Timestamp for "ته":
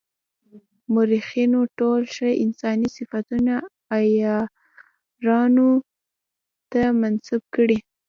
6.71-6.81